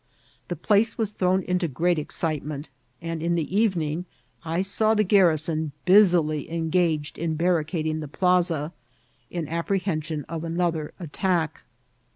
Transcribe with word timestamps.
The 0.47 0.55
place 0.55 0.97
was 0.97 1.11
thrown 1.11 1.43
into 1.43 1.67
great 1.67 1.99
excitement, 1.99 2.69
and 3.03 3.21
in 3.21 3.35
the 3.35 3.55
evening 3.55 4.05
I 4.43 4.63
saw 4.63 4.95
the 4.95 5.03
garrison 5.03 5.73
busily 5.85 6.49
engaged 6.49 7.19
in 7.19 7.35
barricading 7.35 7.99
the 7.99 8.07
plaza, 8.07 8.73
in 9.29 9.47
apprehension 9.47 10.25
of 10.27 10.43
another 10.43 10.95
attack. 10.99 11.61